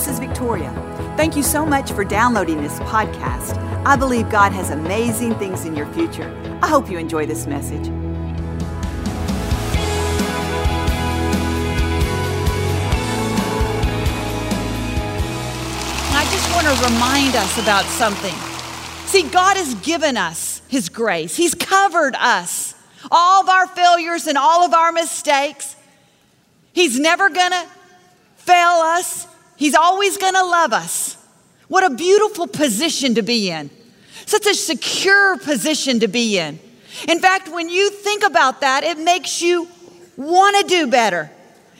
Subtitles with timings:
[0.00, 0.72] this is Victoria.
[1.18, 3.58] Thank you so much for downloading this podcast.
[3.84, 6.34] I believe God has amazing things in your future.
[6.62, 7.86] I hope you enjoy this message.
[16.16, 18.34] I just want to remind us about something.
[19.04, 22.74] See, God has given us His grace, He's covered us,
[23.10, 25.76] all of our failures and all of our mistakes.
[26.72, 27.66] He's never going to
[28.36, 29.26] fail us,
[29.60, 31.16] He's always going to love us.
[31.68, 33.70] What a beautiful position to be in.
[34.26, 36.58] Such a secure position to be in.
[37.06, 39.68] In fact, when you think about that, it makes you
[40.16, 41.30] want to do better.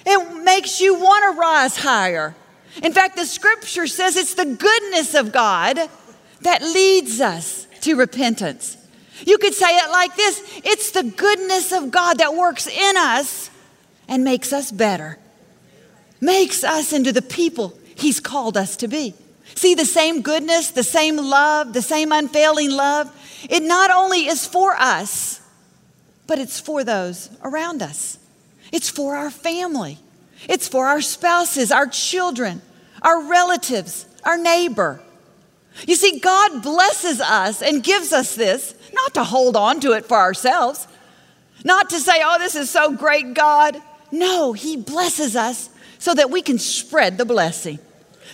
[0.07, 2.37] It makes you want to rise higher.
[2.85, 5.79] In fact, the scripture says it's the goodness of God
[6.43, 8.77] that leads us to repentance.
[9.27, 13.51] You could say it like this it's the goodness of God that works in us
[14.07, 15.19] and makes us better,
[16.21, 19.15] makes us into the people He's called us to be.
[19.55, 23.15] See the same goodness, the same love, the same unfailing love.
[23.49, 25.41] It not only is for us,
[26.27, 28.19] but it's for those around us.
[28.73, 29.99] It's for our family.
[30.49, 32.63] It's for our spouses, our children,
[33.03, 35.01] our relatives, our neighbor.
[35.87, 40.07] You see, God blesses us and gives us this, not to hold on to it
[40.07, 40.87] for ourselves,
[41.65, 43.81] not to say, oh, this is so great, God.
[44.11, 47.79] No, He blesses us so that we can spread the blessing,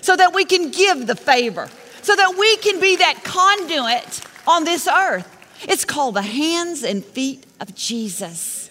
[0.00, 1.69] so that we can give the favor,
[2.02, 5.33] so that we can be that conduit on this earth.
[5.62, 8.70] It's called the hands and feet of Jesus.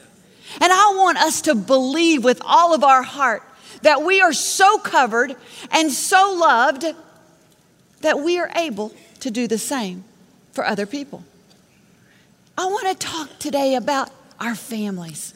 [0.62, 3.44] And I want us to believe with all of our heart
[3.82, 5.36] that we are so covered
[5.72, 6.86] and so loved
[8.02, 10.04] that we are able to do the same
[10.54, 11.24] for other people.
[12.58, 15.34] I want to talk today about our families,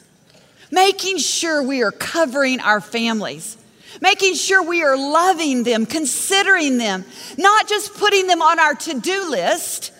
[0.70, 3.58] making sure we are covering our families,
[4.00, 7.04] making sure we are loving them, considering them,
[7.36, 9.92] not just putting them on our to do list,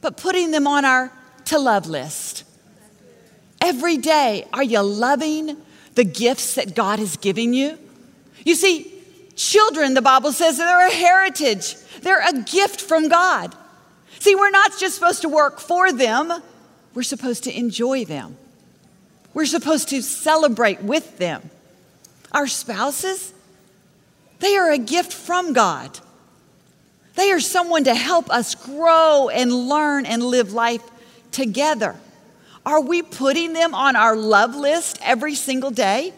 [0.00, 1.12] but putting them on our
[1.46, 2.44] to love list.
[3.60, 5.56] Every day, are you loving
[5.94, 7.78] the gifts that God is giving you?
[8.44, 8.92] You see,
[9.34, 13.54] children, the Bible says, they're a heritage, they're a gift from God.
[14.20, 16.32] See, we're not just supposed to work for them,
[16.94, 18.36] we're supposed to enjoy them.
[19.34, 21.50] We're supposed to celebrate with them.
[22.32, 23.32] Our spouses,
[24.40, 25.98] they are a gift from God.
[27.14, 30.82] They are someone to help us grow and learn and live life
[31.32, 31.96] together.
[32.64, 36.12] Are we putting them on our love list every single day?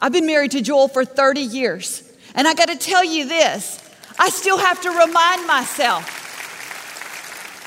[0.00, 2.02] I've been married to Joel for 30 years,
[2.34, 3.80] and I got to tell you this
[4.18, 6.20] I still have to remind myself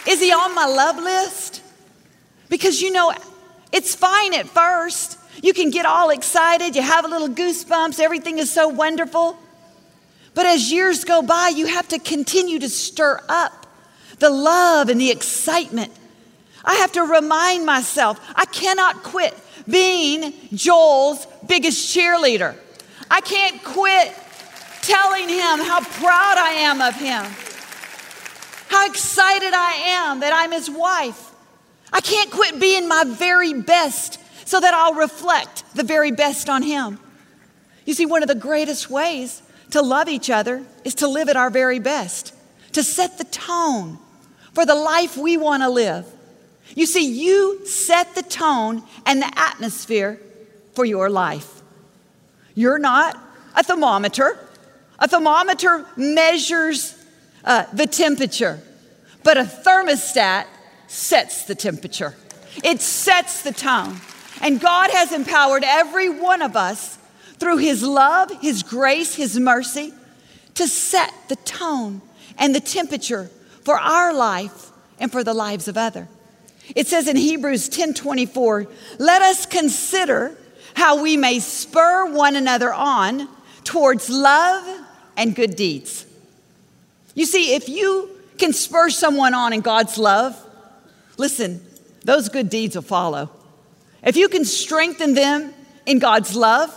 [0.07, 1.61] is he on my love list?
[2.49, 3.13] Because you know,
[3.73, 5.17] it's fine at first.
[5.41, 9.37] You can get all excited, you have a little goosebumps, everything is so wonderful.
[10.33, 13.65] But as years go by, you have to continue to stir up
[14.19, 15.91] the love and the excitement
[16.67, 19.33] I have to remind myself I cannot quit
[19.67, 22.55] being Joel's biggest cheerleader.
[23.09, 24.13] I can't quit
[24.81, 27.23] telling him how proud I am of him,
[28.67, 31.31] how excited I am that I'm his wife.
[31.93, 34.16] I can't quit being my very best
[34.47, 36.99] so that I'll reflect the very best on him.
[37.85, 39.41] You see, one of the greatest ways
[39.71, 42.33] to love each other is to live at our very best,
[42.71, 43.99] to set the tone
[44.53, 46.05] for the life we want to live.
[46.75, 50.17] You see, you set the tone and the atmosphere
[50.75, 51.61] for your life.
[52.55, 53.21] You're not
[53.53, 54.39] a thermometer.
[54.99, 56.95] A thermometer measures
[57.43, 58.61] uh, the temperature,
[59.23, 60.45] but a thermostat
[60.87, 62.15] sets the temperature.
[62.63, 63.99] It sets the tone.
[64.41, 66.97] And God has empowered every one of us
[67.39, 69.93] through His love, His grace, His mercy
[70.55, 72.01] to set the tone
[72.37, 73.29] and the temperature
[73.63, 76.07] for our life and for the lives of others.
[76.75, 78.67] It says in Hebrews 10:24,
[78.97, 80.37] "Let us consider
[80.73, 83.29] how we may spur one another on
[83.63, 84.63] towards love
[85.15, 86.05] and good deeds."
[87.15, 90.35] You see, if you can spur someone on in God's love,
[91.17, 91.65] listen,
[92.03, 93.29] those good deeds will follow.
[94.07, 95.53] If you can strengthen them
[95.85, 96.73] in God's love,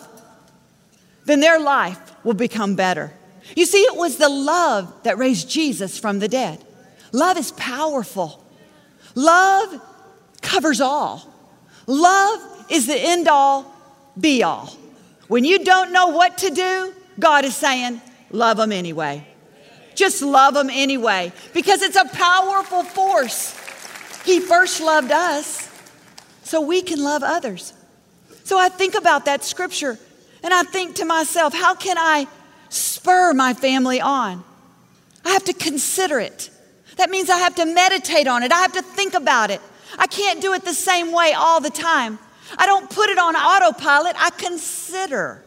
[1.26, 3.12] then their life will become better.
[3.54, 6.62] You see, it was the love that raised Jesus from the dead.
[7.12, 8.44] Love is powerful.
[9.14, 9.80] Love
[10.42, 11.32] covers all.
[11.86, 13.72] Love is the end all,
[14.18, 14.76] be all.
[15.28, 18.00] When you don't know what to do, God is saying,
[18.32, 19.24] love them anyway.
[19.94, 23.56] Just love them anyway because it's a powerful force.
[24.24, 25.69] He first loved us
[26.50, 27.72] so we can love others.
[28.42, 29.96] So I think about that scripture
[30.42, 32.26] and I think to myself, how can I
[32.70, 34.42] spur my family on.
[35.24, 36.50] I have to consider it.
[36.96, 38.50] That means I have to meditate on it.
[38.50, 39.60] I have to think about it.
[39.96, 42.18] I can't do it the same way all the time.
[42.58, 44.16] I don't put it on autopilot.
[44.18, 45.44] I consider.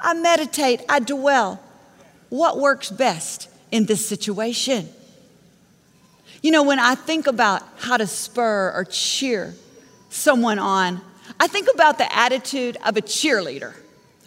[0.00, 0.80] I meditate.
[0.88, 1.60] I dwell.
[2.30, 4.88] What works best in this situation?
[6.42, 9.54] You know, when I think about how to spur or cheer
[10.16, 11.00] someone on,
[11.38, 13.74] I think about the attitude of a cheerleader.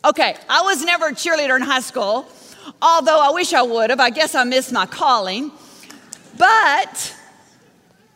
[0.05, 2.27] Okay, I was never a cheerleader in high school,
[2.81, 3.99] although I wish I would have.
[3.99, 5.51] I guess I missed my calling.
[6.37, 7.15] But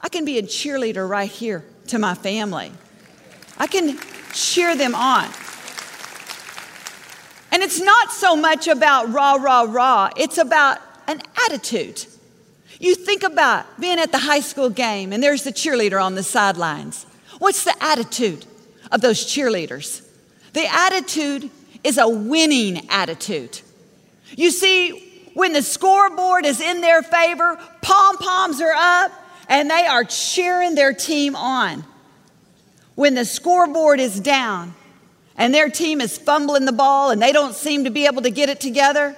[0.01, 2.71] I can be a cheerleader right here to my family.
[3.57, 3.97] I can
[4.33, 5.25] cheer them on.
[7.51, 12.05] And it's not so much about rah, rah, rah, it's about an attitude.
[12.79, 16.23] You think about being at the high school game and there's the cheerleader on the
[16.23, 17.05] sidelines.
[17.39, 18.45] What's the attitude
[18.91, 20.07] of those cheerleaders?
[20.53, 21.49] The attitude
[21.83, 23.61] is a winning attitude.
[24.35, 29.11] You see, when the scoreboard is in their favor, pom poms are up
[29.49, 31.83] and they are cheering their team on.
[32.95, 34.75] When the scoreboard is down
[35.35, 38.29] and their team is fumbling the ball and they don't seem to be able to
[38.29, 39.15] get it together,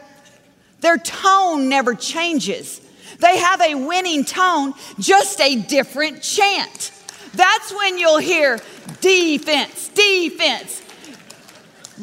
[0.79, 2.81] their tone never changes.
[3.19, 6.91] They have a winning tone, just a different chant.
[7.35, 8.59] That's when you'll hear
[9.01, 10.81] defense, defense.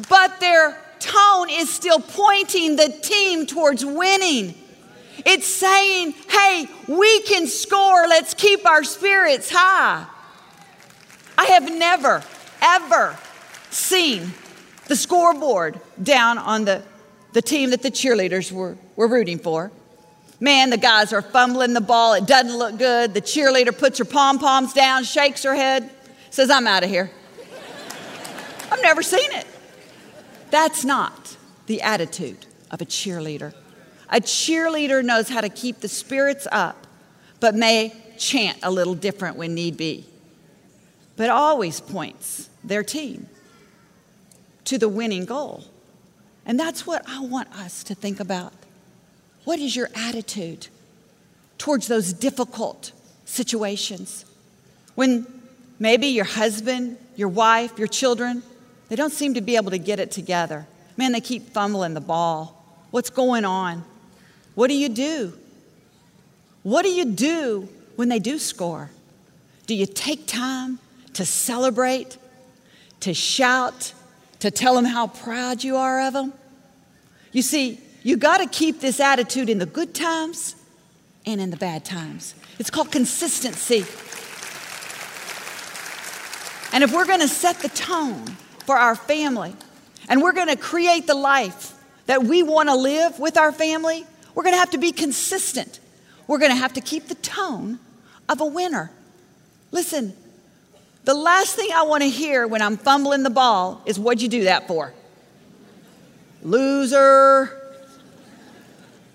[0.09, 4.55] But their tone is still pointing the team towards winning.
[5.25, 8.07] It's saying, hey, we can score.
[8.07, 10.05] Let's keep our spirits high.
[11.37, 12.23] I have never,
[12.61, 13.17] ever
[13.69, 14.33] seen
[14.87, 16.83] the scoreboard down on the,
[17.33, 19.71] the team that the cheerleaders were, were rooting for.
[20.43, 22.15] Man, the guys are fumbling the ball.
[22.15, 23.13] It doesn't look good.
[23.13, 25.89] The cheerleader puts her pom poms down, shakes her head,
[26.31, 27.09] says, I'm out of here.
[28.69, 29.47] I've never seen it.
[30.51, 31.37] That's not
[31.67, 33.53] the attitude of a cheerleader.
[34.09, 36.87] A cheerleader knows how to keep the spirits up,
[37.39, 40.05] but may chant a little different when need be,
[41.15, 43.27] but always points their team
[44.65, 45.63] to the winning goal.
[46.45, 48.51] And that's what I want us to think about.
[49.43, 50.67] What is your attitude
[51.57, 52.91] towards those difficult
[53.25, 54.25] situations?
[54.95, 55.27] When
[55.79, 58.43] maybe your husband, your wife, your children,
[58.89, 60.67] they don't seem to be able to get it together.
[60.97, 62.63] Man, they keep fumbling the ball.
[62.91, 63.83] What's going on?
[64.55, 65.33] What do you do?
[66.61, 68.91] What do you do when they do score?
[69.65, 70.79] Do you take time
[71.13, 72.17] to celebrate,
[73.01, 73.93] to shout,
[74.39, 76.33] to tell them how proud you are of them?
[77.31, 80.55] You see, you got to keep this attitude in the good times
[81.25, 82.35] and in the bad times.
[82.59, 83.85] It's called consistency.
[86.73, 88.25] And if we're going to set the tone
[88.65, 89.55] for our family
[90.09, 91.73] and we're going to create the life
[92.07, 94.05] that we want to live with our family,
[94.35, 95.79] we're going to have to be consistent.
[96.27, 97.79] We're going to have to keep the tone
[98.27, 98.91] of a winner.
[99.71, 100.13] Listen,
[101.05, 104.29] the last thing I want to hear when I'm fumbling the ball is what'd you
[104.29, 104.93] do that for?
[106.41, 107.62] Loser.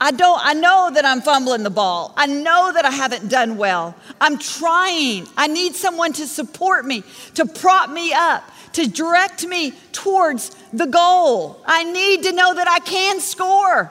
[0.01, 2.15] I don't I know that I'm fumbling the ball.
[2.17, 3.97] I know that I haven't done well.
[4.21, 5.27] I'm trying.
[5.37, 7.03] I need someone to support me,
[7.35, 11.61] to prop me up, to direct me towards the goal.
[11.67, 13.91] I need to know that I can score.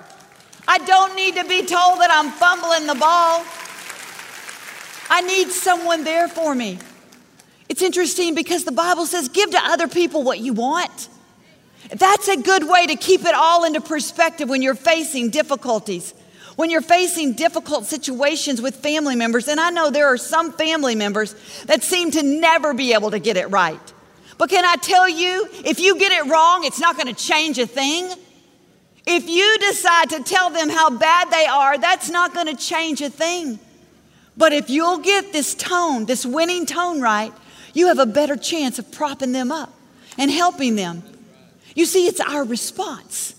[0.68, 3.46] I don't need to be told that I'm fumbling the ball.
[5.10, 6.80] I need someone there for me.
[7.70, 11.10] It's interesting because the Bible says, give to other people what you want.
[11.90, 16.14] That's a good way to keep it all into perspective when you're facing difficulties,
[16.56, 19.48] when you're facing difficult situations with family members.
[19.48, 23.20] And I know there are some family members that seem to never be able to
[23.20, 23.80] get it right.
[24.38, 27.58] But can I tell you, if you get it wrong, it's not going to change
[27.58, 28.12] a thing.
[29.06, 33.02] If you decide to tell them how bad they are, that's not going to change
[33.02, 33.60] a thing.
[34.36, 37.34] But if you'll get this tone, this winning tone right,
[37.74, 39.74] you have a better chance of propping them up
[40.18, 41.04] and helping them.
[41.78, 43.36] You see, it's our response.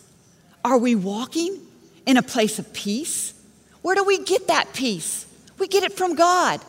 [0.65, 1.59] Are we walking
[2.07, 3.35] in a place of peace?
[3.83, 5.27] Where do we get that peace?
[5.59, 6.61] We get it from God.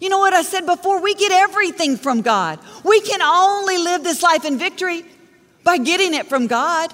[0.00, 1.00] You know what I said before?
[1.00, 2.58] We get everything from God.
[2.84, 5.04] We can only live this life in victory
[5.62, 6.92] by getting it from God.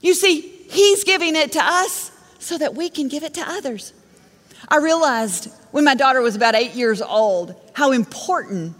[0.00, 3.92] You see, He's giving it to us so that we can give it to others.
[4.68, 8.74] I realized when my daughter was about eight years old how important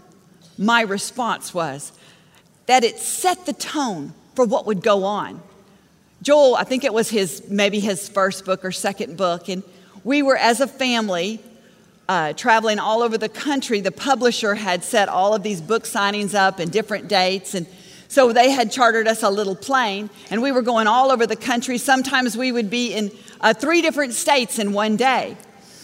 [0.57, 1.93] my response was,
[2.65, 5.41] that it set the tone for what would go on.
[6.21, 9.63] Joel, I think it was his, maybe his first book or second book, and
[10.03, 11.39] we were as a family
[12.07, 13.81] uh, traveling all over the country.
[13.81, 17.67] The publisher had set all of these book signings up and different dates, and
[18.07, 21.35] So they had chartered us a little plane, and we were going all over the
[21.35, 21.77] country.
[21.77, 23.11] Sometimes we would be in
[23.41, 25.35] uh, three different states in one day.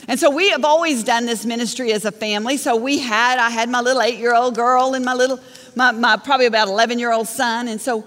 [0.07, 2.57] And so we have always done this ministry as a family.
[2.57, 5.39] So we had, I had my little eight year old girl and my little,
[5.75, 7.67] my, my probably about 11 year old son.
[7.67, 8.05] And so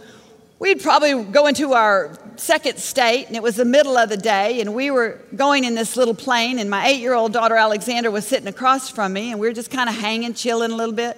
[0.59, 4.61] we'd probably go into our second state, and it was the middle of the day,
[4.61, 8.11] and we were going in this little plane, and my eight year old daughter Alexandra
[8.11, 10.95] was sitting across from me, and we were just kind of hanging, chilling a little
[10.95, 11.17] bit,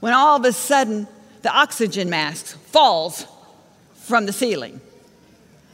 [0.00, 1.06] when all of a sudden
[1.42, 3.26] the oxygen mask falls
[3.94, 4.80] from the ceiling.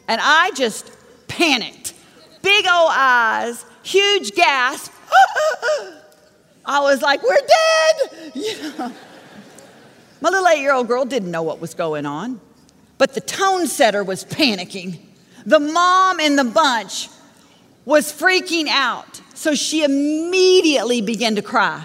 [0.09, 0.91] And I just
[1.29, 1.95] panicked.
[2.43, 4.93] Big old eyes, huge gasp.
[6.65, 8.33] I was like, we're dead.
[8.35, 8.93] You know.
[10.21, 12.41] My little eight year old girl didn't know what was going on.
[13.03, 15.01] But the tone setter was panicking.
[15.45, 17.09] The mom in the bunch
[17.85, 19.21] was freaking out.
[19.35, 21.85] So she immediately began to cry.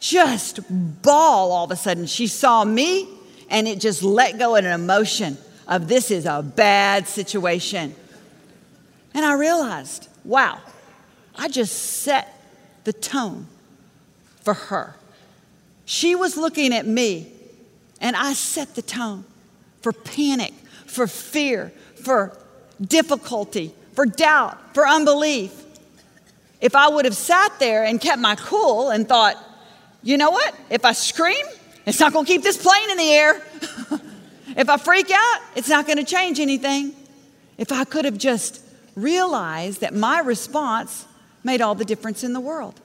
[0.00, 0.58] Just
[1.02, 2.06] bawl all of a sudden.
[2.06, 3.08] She saw me
[3.48, 5.38] and it just let go in an emotion
[5.68, 7.94] of this is a bad situation.
[9.14, 10.58] And I realized, wow,
[11.36, 12.44] I just set
[12.82, 13.46] the tone
[14.40, 14.96] for her.
[15.84, 17.30] She was looking at me
[18.00, 19.26] and I set the tone
[19.84, 20.54] for panic,
[20.86, 21.70] for fear,
[22.02, 22.34] for
[22.80, 25.52] difficulty, for doubt, for unbelief.
[26.58, 29.36] If I would have sat there and kept my cool and thought,
[30.02, 30.54] you know what?
[30.70, 31.44] If I scream,
[31.84, 33.42] it's not going to keep this plane in the air.
[34.56, 36.94] if I freak out, it's not going to change anything.
[37.58, 38.64] If I could have just
[38.96, 41.06] realized that my response
[41.42, 42.80] made all the difference in the world.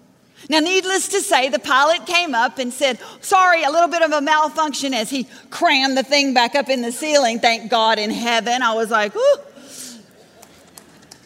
[0.47, 4.11] Now, needless to say, the pilot came up and said, Sorry, a little bit of
[4.11, 7.39] a malfunction as he crammed the thing back up in the ceiling.
[7.39, 8.61] Thank God in heaven.
[8.61, 9.37] I was like, Ooh.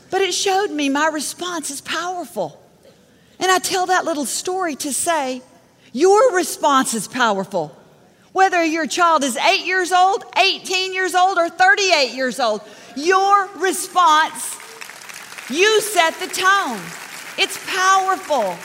[0.10, 2.60] But it showed me my response is powerful.
[3.40, 5.42] And I tell that little story to say,
[5.92, 7.76] Your response is powerful.
[8.32, 12.62] Whether your child is eight years old, 18 years old, or 38 years old,
[12.96, 14.58] your response,
[15.50, 16.82] you set the tone.
[17.38, 18.58] It's powerful.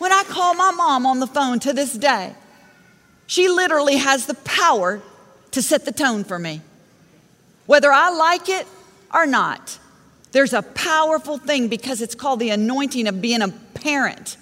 [0.00, 2.32] When I call my mom on the phone to this day,
[3.26, 5.02] she literally has the power
[5.50, 6.62] to set the tone for me.
[7.66, 8.66] Whether I like it
[9.12, 9.78] or not,
[10.32, 14.38] there's a powerful thing because it's called the anointing of being a parent.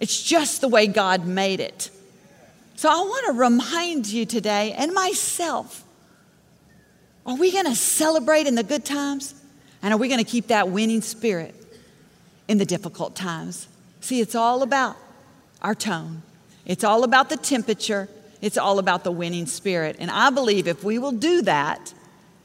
[0.00, 1.90] It's just the way God made it.
[2.74, 5.84] So I want to remind you today and myself
[7.24, 9.32] are we going to celebrate in the good times?
[9.80, 11.54] And are we going to keep that winning spirit
[12.48, 13.68] in the difficult times?
[14.04, 14.98] See, it's all about
[15.62, 16.20] our tone,
[16.66, 18.06] it's all about the temperature,
[18.42, 19.96] it's all about the winning spirit.
[19.98, 21.94] And I believe if we will do that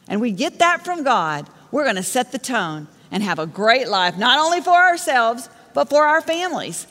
[0.07, 3.45] and we get that from God, we're going to set the tone and have a
[3.45, 6.87] great life, not only for ourselves, but for our families.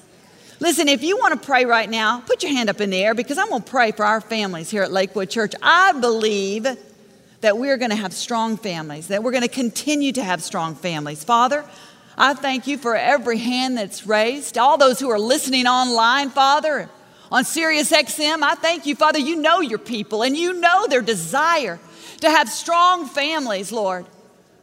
[0.60, 3.14] Listen, if you want to pray right now, put your hand up in the air
[3.14, 5.54] because I'm going to pray for our families here at Lakewood Church.
[5.62, 6.66] I believe
[7.40, 10.74] that we're going to have strong families, that we're going to continue to have strong
[10.74, 11.24] families.
[11.24, 11.64] Father,
[12.20, 16.90] I thank you for every hand that's raised, all those who are listening online, Father,
[17.30, 18.42] on Sirius XM.
[18.42, 19.20] I thank you, Father.
[19.20, 21.78] You know your people and you know their desire
[22.20, 24.04] to have strong families, Lord.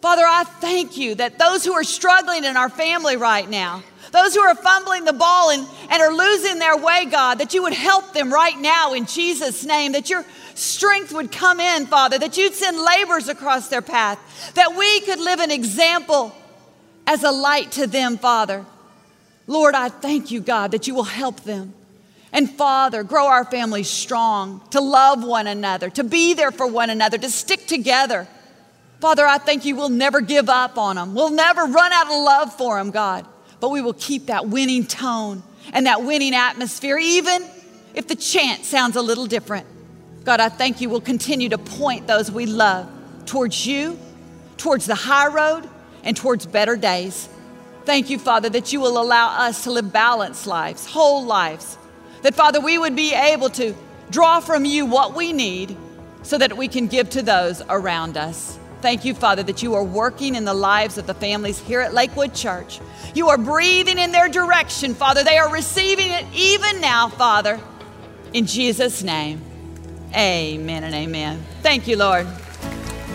[0.01, 4.35] Father, I thank you that those who are struggling in our family right now, those
[4.35, 7.73] who are fumbling the ball and, and are losing their way, God, that you would
[7.73, 12.35] help them right now in Jesus' name, that your strength would come in, Father, that
[12.35, 14.19] you'd send labors across their path,
[14.55, 16.35] that we could live an example
[17.07, 18.65] as a light to them, Father.
[19.47, 21.73] Lord, I thank you, God, that you will help them.
[22.31, 26.89] And Father, grow our families strong, to love one another, to be there for one
[26.89, 28.27] another, to stick together.
[28.99, 31.13] Father, I thank you we'll never give up on them.
[31.13, 33.25] We'll never run out of love for them, God.
[33.59, 35.43] But we will keep that winning tone
[35.73, 37.47] and that winning atmosphere, even
[37.93, 39.65] if the chant sounds a little different.
[40.25, 42.89] God, I thank you we'll continue to point those we love
[43.25, 43.97] towards you,
[44.57, 45.69] towards the high road,
[46.05, 47.27] and towards better days.
[47.83, 51.77] Thank you, Father, that you will allow us to live balanced lives, whole lives.
[52.21, 53.75] That, Father, we would be able to
[54.09, 55.75] draw from you what we need
[56.23, 58.57] so that we can give to those around us.
[58.81, 61.93] Thank you, Father, that you are working in the lives of the families here at
[61.93, 62.79] Lakewood Church.
[63.13, 65.23] You are breathing in their direction, Father.
[65.23, 67.59] They are receiving it even now, Father.
[68.33, 69.41] In Jesus' name,
[70.13, 71.43] amen and amen.
[71.61, 72.27] Thank you, Lord.